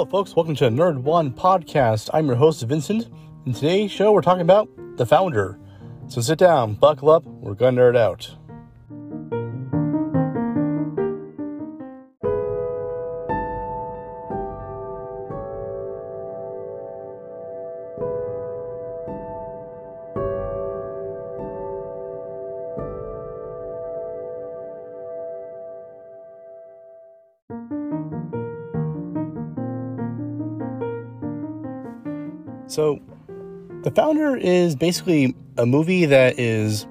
[0.00, 0.34] Hello, folks.
[0.34, 2.08] Welcome to Nerd One Podcast.
[2.14, 3.10] I'm your host, Vincent.
[3.44, 5.58] In today's show, we're talking about the founder.
[6.08, 8.34] So sit down, buckle up, we're going to nerd out.
[32.80, 32.98] So,
[33.82, 36.86] The Founder is basically a movie that is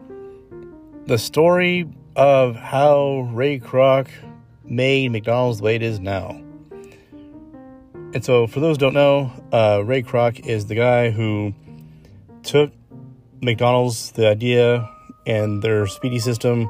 [1.07, 4.07] the story of how Ray Kroc
[4.63, 6.39] made McDonald's the way it is now.
[8.13, 11.55] And so, for those don't know, uh, Ray Kroc is the guy who
[12.43, 12.71] took
[13.41, 14.87] McDonald's, the idea,
[15.25, 16.69] and their speedy system,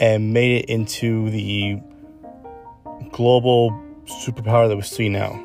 [0.00, 1.78] and made it into the
[3.12, 3.70] global
[4.06, 5.38] superpower that we see now.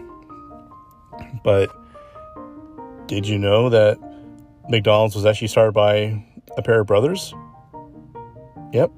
[1.44, 1.76] But
[3.08, 3.98] did you know that
[4.70, 6.24] McDonald's was actually started by
[6.58, 7.34] a pair of brothers?
[8.74, 8.92] Yep.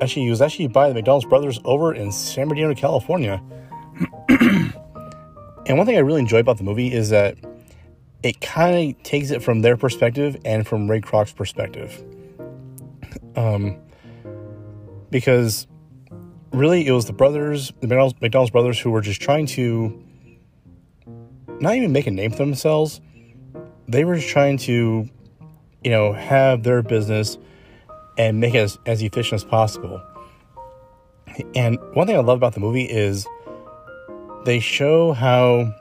[0.00, 3.42] Actually, it was actually by the McDonald's brothers over in San Bernardino, California.
[4.28, 7.36] and one thing I really enjoy about the movie is that
[8.22, 12.02] it kind of takes it from their perspective and from Ray Kroc's perspective.
[13.36, 13.78] Um,
[15.10, 15.66] because
[16.52, 20.04] really, it was the brothers, the McDonald's, McDonald's brothers, who were just trying to
[21.60, 23.00] not even make a name for themselves,
[23.88, 25.08] they were trying to,
[25.82, 27.38] you know, have their business
[28.16, 30.00] and make it as, as efficient as possible.
[31.54, 33.26] And one thing I love about the movie is
[34.44, 35.74] they show how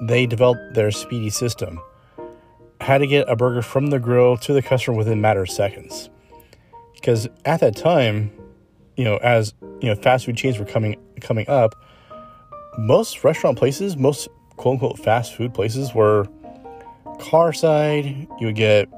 [0.00, 1.80] they developed their speedy system,
[2.80, 5.50] how to get a burger from the grill to the customer within a matter of
[5.50, 6.08] seconds.
[6.94, 8.30] Because at that time,
[8.96, 11.74] you know, as you know, fast food chains were coming coming up,
[12.78, 16.26] most restaurant places, most quote unquote fast food places were
[17.20, 18.88] car side, you would get,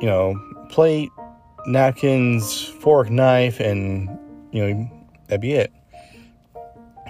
[0.00, 0.34] you know,
[0.70, 1.10] plate,
[1.66, 4.08] napkins, fork, knife, and,
[4.50, 4.90] you know,
[5.28, 5.72] that'd be it.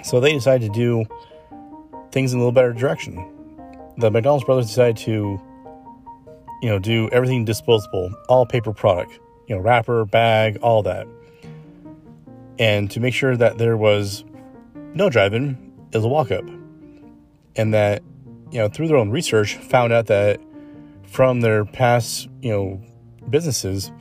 [0.02, 1.04] So they decided to do
[2.10, 3.26] things in a little better direction.
[3.98, 5.40] The McDonald's brothers decided to,
[6.62, 11.06] you know, do everything disposable, all paper product, you know, wrapper, bag, all that.
[12.58, 14.24] And to make sure that there was
[14.94, 16.44] no drive-in, is a walk-up.
[17.56, 18.02] And that
[18.50, 20.40] you know, through their own research, found out that
[21.04, 22.82] from their past, you know,
[23.28, 23.92] businesses,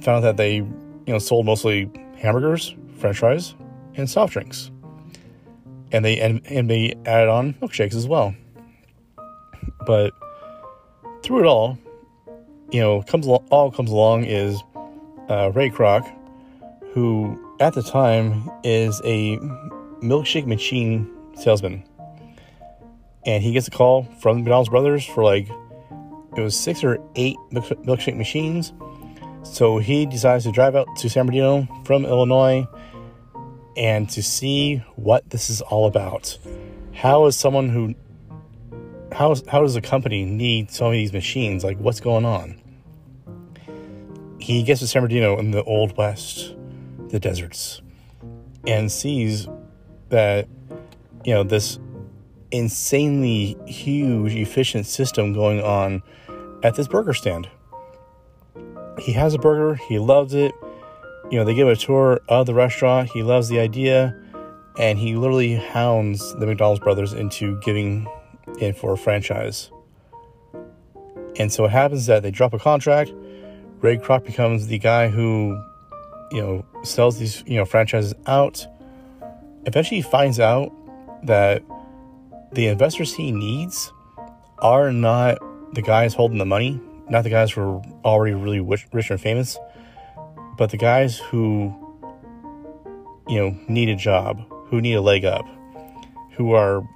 [0.00, 0.68] found out that they, you
[1.06, 3.54] know, sold mostly hamburgers, french fries,
[3.94, 4.70] and soft drinks.
[5.92, 8.34] And they and, and they added on milkshakes as well.
[9.86, 10.12] But
[11.22, 11.78] through it all,
[12.70, 14.62] you know, comes all comes along is
[15.28, 16.08] uh, Ray Kroc,
[16.92, 19.38] who at the time is a
[20.00, 21.84] milkshake machine salesman
[23.26, 25.48] and he gets a call from the McDonald's brothers for like
[26.36, 28.72] it was six or eight milkshake machines.
[29.42, 32.66] So he decides to drive out to San Bernardino from Illinois
[33.76, 36.38] and to see what this is all about.
[36.92, 37.94] How is someone who
[39.12, 41.64] how is, how does a company need so many of these machines?
[41.64, 42.60] Like what's going on?
[44.38, 46.54] He gets to San Bernardino in the old west,
[47.08, 47.82] the deserts,
[48.66, 49.48] and sees
[50.08, 50.48] that
[51.24, 51.78] you know this
[52.50, 56.02] insanely huge, efficient system going on
[56.62, 57.48] at this burger stand.
[58.98, 60.52] He has a burger, he loves it.
[61.30, 64.16] You know, they give a tour of the restaurant, he loves the idea,
[64.78, 68.06] and he literally hounds the McDonald's brothers into giving
[68.58, 69.70] in for a franchise.
[71.38, 73.12] And so it happens that they drop a contract.
[73.80, 75.62] Ray Kroc becomes the guy who,
[76.32, 78.66] you know, sells these, you know, franchises out.
[79.66, 80.72] Eventually he finds out
[81.24, 81.62] that
[82.52, 83.92] the investors he needs
[84.58, 85.38] are not
[85.74, 89.58] the guys holding the money, not the guys who are already really rich and famous,
[90.58, 91.74] but the guys who,
[93.28, 95.46] you know, need a job, who need a leg up,
[96.32, 96.86] who are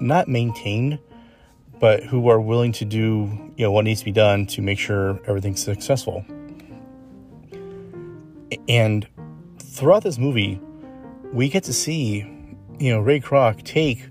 [0.00, 0.98] not maintained,
[1.78, 4.78] but who are willing to do, you know, what needs to be done to make
[4.78, 6.24] sure everything's successful.
[8.68, 9.06] And
[9.58, 10.60] throughout this movie,
[11.32, 12.33] we get to see
[12.78, 14.08] you know, Ray Kroc take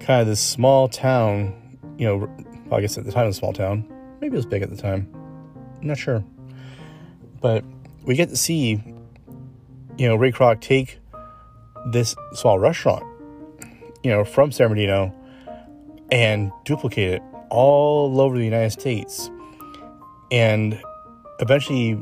[0.00, 2.16] kind of this small town, you know,
[2.66, 3.86] well, I guess at the time a small town.
[4.20, 5.08] Maybe it was big at the time.
[5.80, 6.24] I'm not sure.
[7.40, 7.64] But
[8.04, 8.82] we get to see,
[9.98, 10.98] you know, Ray Kroc take
[11.92, 13.04] this small restaurant,
[14.02, 15.14] you know, from San Bernardino
[16.10, 19.30] and duplicate it all over the United States.
[20.30, 20.80] And
[21.40, 21.98] eventually,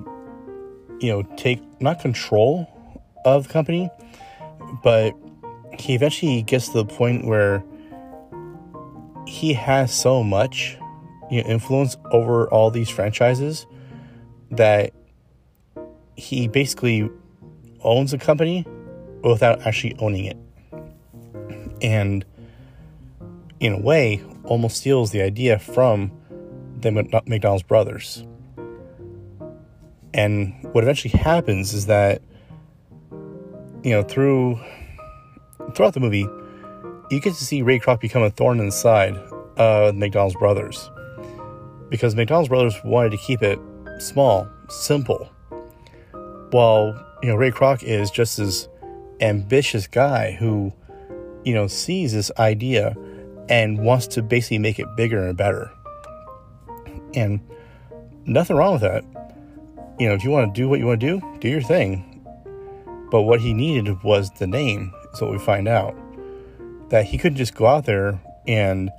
[1.01, 2.69] you know, take not control
[3.25, 3.91] of the company,
[4.83, 5.15] but
[5.79, 7.65] he eventually gets to the point where
[9.27, 10.77] he has so much
[11.31, 13.67] you know, influence over all these franchises
[14.51, 14.93] that
[16.17, 17.11] he basically
[17.83, 18.67] owns a company
[19.23, 20.37] without actually owning it.
[21.83, 22.25] And
[23.61, 26.13] in a way, almost steals the idea from
[26.81, 28.25] the McDonald's brothers.
[30.13, 32.23] And what eventually happens is that,
[33.83, 34.61] you know, through
[35.73, 36.29] throughout the movie,
[37.11, 39.17] you get to see Ray Kroc become a thorn in the side
[39.57, 40.91] of McDonald's brothers.
[41.89, 43.59] Because McDonald's brothers wanted to keep it
[43.99, 45.31] small, simple.
[46.51, 48.69] While, you know, Ray Kroc is just this
[49.21, 50.73] ambitious guy who,
[51.45, 52.97] you know, sees this idea
[53.49, 55.71] and wants to basically make it bigger and better.
[57.15, 57.41] And
[58.25, 59.05] nothing wrong with that.
[59.99, 62.11] You know, if you want to do what you want to do, do your thing.
[63.11, 65.95] But what he needed was the name, is what we find out.
[66.91, 68.91] That he couldn't just go out there and,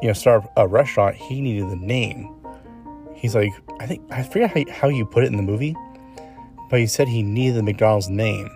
[0.00, 1.16] you know, start a restaurant.
[1.16, 2.34] He needed the name.
[3.14, 5.76] He's like, I think, I forget how, how you put it in the movie,
[6.70, 8.50] but he said he needed the McDonald's name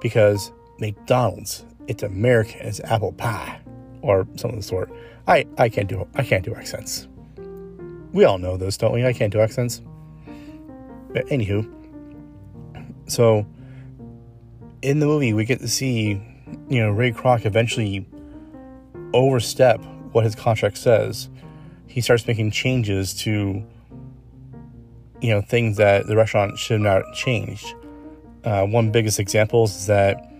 [0.00, 3.60] because McDonald's, it's American, it's apple pie
[4.02, 4.90] or something of the sort.
[5.26, 7.06] I, I can't do I can't do accents.
[8.12, 9.04] We all know this, don't we?
[9.04, 9.80] I can't do accents.
[11.12, 11.68] But anywho,
[13.06, 13.46] so
[14.82, 16.20] in the movie we get to see,
[16.68, 18.06] you know, Ray Kroc eventually
[19.12, 21.28] overstep what his contract says.
[21.86, 23.64] He starts making changes to,
[25.20, 27.74] you know, things that the restaurant should not changed.
[28.44, 30.32] Uh, one biggest example is that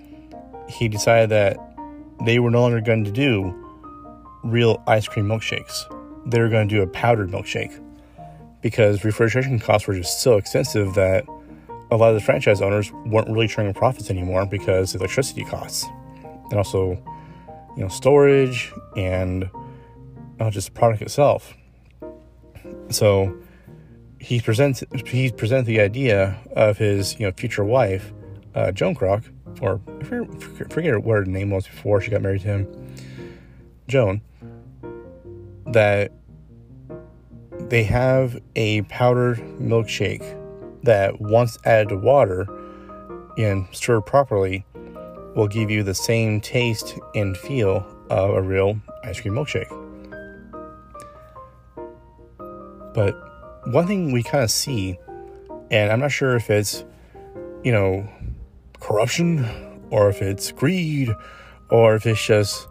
[0.69, 1.59] he decided that
[2.25, 3.55] they were no longer going to do
[4.45, 5.85] real ice cream milkshakes.
[6.31, 7.79] They were going to do a powdered milkshake
[8.63, 11.27] because refrigeration costs were just so expensive that
[11.91, 15.87] a lot of the franchise owners weren't really turning profits anymore because of electricity costs
[16.51, 17.03] and also,
[17.77, 19.49] you know, storage and
[20.39, 21.55] uh, just the product itself.
[22.91, 23.37] So
[24.19, 28.13] he presents he presented the idea of his you know future wife,
[28.55, 29.25] uh, Joan Kroc,
[29.61, 32.95] or I forget what her name was before she got married to him,
[33.89, 34.21] Joan,
[35.67, 36.13] that
[37.69, 40.37] they have a powdered milkshake
[40.83, 42.47] that once added to water
[43.39, 44.65] and stirred properly
[45.35, 49.69] will give you the same taste and feel of a real ice cream milkshake.
[52.93, 53.15] But
[53.67, 54.99] one thing we kind of see,
[55.71, 56.85] and I'm not sure if it's,
[57.63, 58.09] you know,
[58.81, 59.45] corruption
[59.91, 61.11] or if it's greed
[61.71, 62.67] or if it's just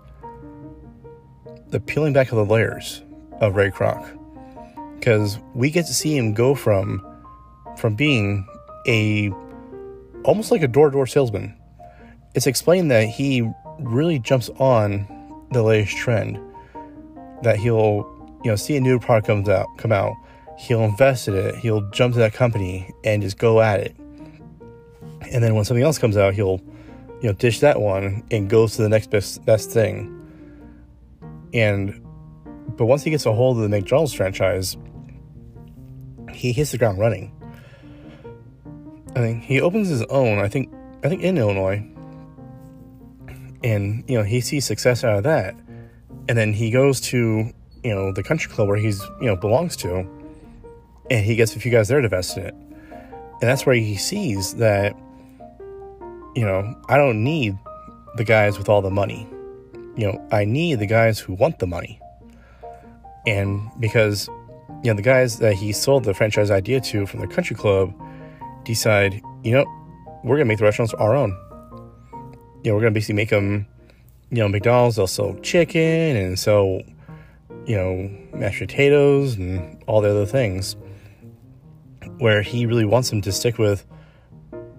[1.69, 3.03] the peeling back of the layers
[3.39, 4.17] of Ray Kroc.
[4.95, 7.05] Because we get to see him go from
[7.77, 8.45] from being
[8.87, 9.31] a
[10.23, 11.55] almost like a door-to-door salesman.
[12.35, 13.49] It's explained that he
[13.79, 15.07] really jumps on
[15.51, 16.39] the latest trend.
[17.43, 18.05] That he'll,
[18.43, 20.13] you know, see a new product comes out come out,
[20.57, 23.95] he'll invest in it, he'll jump to that company and just go at it.
[25.31, 26.59] And then when something else comes out, he'll,
[27.21, 30.15] you know, dish that one and goes to the next best best thing.
[31.53, 32.01] And
[32.77, 34.77] but once he gets a hold of the McDonald's franchise,
[36.33, 37.35] he hits the ground running.
[39.15, 40.39] I think he opens his own.
[40.39, 40.71] I think
[41.03, 41.85] I think in Illinois,
[43.63, 45.55] and you know he sees success out of that,
[46.27, 47.51] and then he goes to
[47.83, 50.07] you know the country club where he's you know belongs to,
[51.09, 52.55] and he gets a few guys there to invest in it.
[53.41, 54.97] And that's where he sees that,
[56.35, 57.57] you know, I don't need
[58.15, 59.27] the guys with all the money.
[59.95, 62.01] You know, I need the guys who want the money.
[63.25, 64.27] And because,
[64.83, 67.93] you know, the guys that he sold the franchise idea to from the country club
[68.65, 69.65] decide, you know,
[70.23, 71.37] we're going to make the restaurants our own.
[72.63, 73.67] You know, we're going to basically make them,
[74.29, 76.81] you know, McDonald's, they'll sell chicken and sell,
[77.65, 80.75] you know, mashed potatoes and all the other things
[82.17, 83.85] where he really wants them to stick with,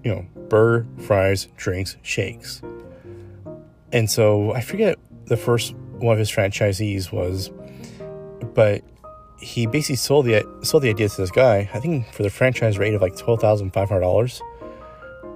[0.04, 2.62] you know, burger, fries, drinks, shakes.
[3.92, 7.50] And so I forget the first one of his franchisees was,
[8.54, 8.82] but
[9.40, 11.68] he basically sold the sold the idea to this guy.
[11.72, 14.42] I think for the franchise rate of like twelve thousand five hundred dollars,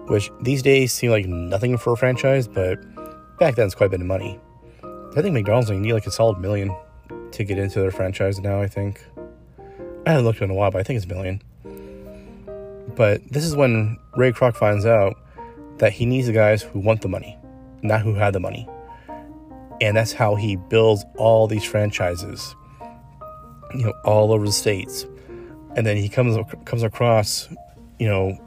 [0.06, 2.76] which these days seem like nothing for a franchise, but
[3.38, 4.38] back then it's quite a bit of money.
[5.16, 6.74] I think McDonald's need like a solid million
[7.32, 8.60] to get into their franchise now.
[8.60, 9.04] I think
[10.06, 11.40] I haven't looked in a while, but I think it's a million.
[12.94, 15.16] But this is when Ray Kroc finds out
[15.78, 17.36] that he needs the guys who want the money,
[17.82, 18.68] not who had the money.
[19.80, 22.54] And that's how he builds all these franchises,
[23.74, 25.06] you know, all over the states.
[25.76, 27.48] And then he comes comes across,
[27.98, 28.38] you know,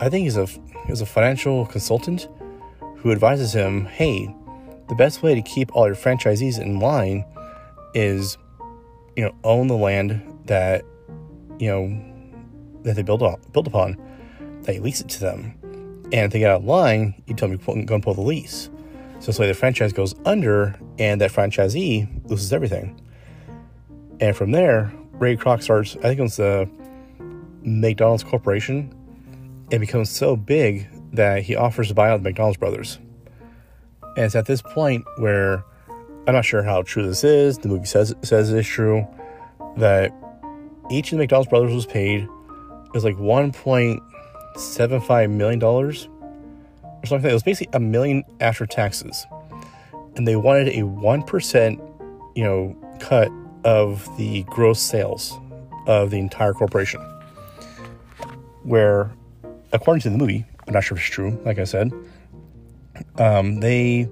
[0.00, 0.48] I think he's a
[0.86, 2.28] he's a financial consultant
[2.96, 4.34] who advises him, "Hey,
[4.88, 7.24] the best way to keep all your franchisees in line
[7.94, 8.38] is,
[9.16, 10.84] you know, own the land that,
[11.58, 12.00] you know,
[12.82, 13.96] that they build on, build upon,
[14.62, 15.54] that you lease it to them.
[16.12, 18.20] And if they get out of line, you tell them to go and pull the
[18.20, 18.70] lease.
[19.18, 23.00] So this way the franchise goes under and that franchisee loses everything.
[24.20, 26.68] And from there, Ray Kroc starts, I think it was the
[27.62, 28.94] McDonald's Corporation.
[29.70, 32.98] It becomes so big that he offers to buy out the McDonald's brothers.
[34.16, 35.64] And it's at this point where
[36.26, 37.58] I'm not sure how true this is.
[37.58, 39.06] The movie says says it is true
[39.76, 40.12] that
[40.90, 42.22] each of the McDonald's brothers was paid.
[42.22, 46.08] It was like 1.75 million dollars
[46.82, 47.30] or something like that.
[47.30, 49.26] It was basically a million after taxes,
[50.16, 51.80] and they wanted a one percent,
[52.34, 53.30] you know, cut
[53.64, 55.38] of the gross sales
[55.86, 57.00] of the entire corporation.
[58.62, 59.12] Where,
[59.72, 61.40] according to the movie, I'm not sure if it's true.
[61.44, 61.92] Like I said,
[63.18, 64.08] um, they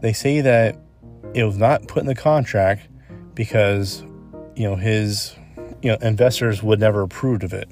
[0.00, 0.76] they say that
[1.34, 2.88] it was not put in the contract
[3.34, 4.02] because
[4.56, 5.34] you know his
[5.82, 7.68] you know investors would never approved of it,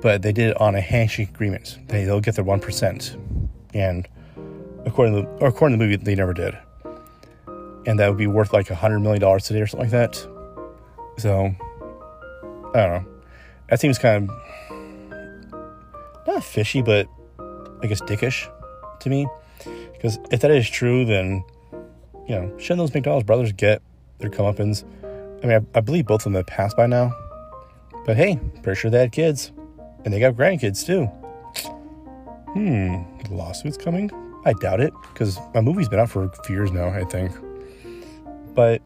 [0.00, 1.78] but they did it on a handshake agreement.
[1.88, 3.16] They they'll get their one percent,
[3.74, 4.06] and
[4.84, 6.56] according to the, according to the movie, they never did,
[7.86, 10.16] and that would be worth like a hundred million dollars today or something like that.
[11.18, 11.54] So
[12.74, 13.04] I don't know.
[13.68, 14.36] That seems kind of
[16.26, 17.08] not fishy, but
[17.82, 18.50] I guess dickish
[19.00, 19.26] to me.
[19.92, 21.44] Because if that is true, then
[22.26, 23.82] you know, shouldn't those McDonald's brothers get
[24.18, 24.84] their comeuppance?
[25.42, 27.12] I mean, I, I believe both of them have passed by now.
[28.06, 29.52] But hey, pretty sure they had kids.
[30.04, 31.06] And they got grandkids too.
[32.52, 34.10] Hmm, the lawsuits coming?
[34.44, 37.32] I doubt it, because my movie's been out for a few years now, I think.
[38.54, 38.80] But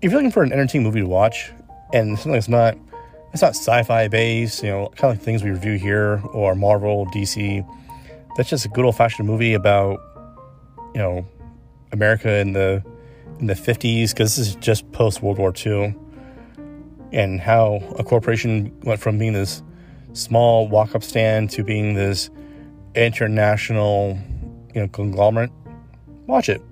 [0.00, 1.52] if you're looking for an entertaining movie to watch,
[1.92, 2.76] and something that's not
[3.34, 7.04] it's not sci-fi based, you know, kind of like things we review here or Marvel,
[7.06, 7.68] DC.
[8.36, 10.00] That's just a good old-fashioned movie about,
[10.94, 11.26] you know,
[11.90, 12.82] America in the
[13.40, 15.96] in the 50s because this is just post World War II
[17.10, 19.64] and how a corporation went from being this
[20.12, 22.30] small walk-up stand to being this
[22.94, 24.16] international,
[24.74, 25.50] you know, conglomerate.
[26.26, 26.62] Watch it.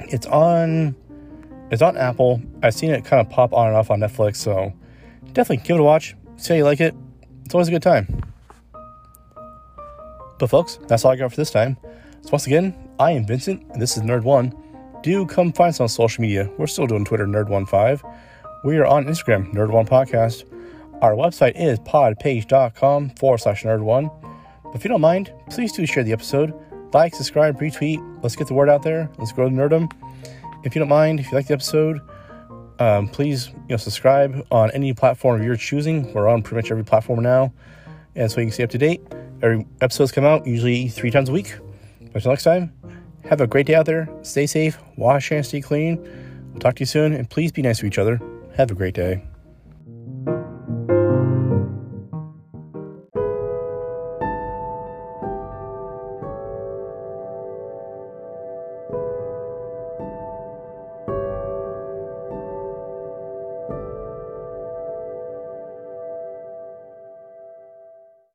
[0.00, 0.94] It's on
[1.70, 2.42] it's on Apple.
[2.62, 4.74] I've seen it kind of pop on and off on Netflix, so
[5.32, 6.14] definitely give it a watch.
[6.36, 6.94] See how you like it.
[7.44, 8.22] It's always a good time.
[10.38, 11.76] But folks, that's all I got for this time.
[12.22, 14.54] So once again, I am Vincent, and this is Nerd One.
[15.02, 16.50] Do come find us on social media.
[16.58, 18.02] We're still doing Twitter, Nerd15.
[18.64, 20.44] We are on Instagram, Nerd One Podcast.
[21.00, 24.10] Our website is podpage.com forward slash nerd one.
[24.64, 26.52] But if you don't mind, please do share the episode.
[26.92, 28.00] Like, subscribe, retweet.
[28.22, 29.08] Let's get the word out there.
[29.16, 29.92] Let's grow the nerdum.
[30.64, 32.00] If you don't mind, if you like the episode,
[32.78, 36.12] um, please you know subscribe on any platform of your choosing.
[36.12, 37.52] We're on pretty much every platform now,
[38.14, 39.02] and so you can stay up to date.
[39.42, 41.54] Every episodes come out usually three times a week.
[42.14, 42.72] Until next time,
[43.24, 44.08] have a great day out there.
[44.22, 45.98] Stay safe, wash hands, stay clean.
[46.50, 48.20] We'll talk to you soon, and please be nice to each other.
[48.56, 49.27] Have a great day.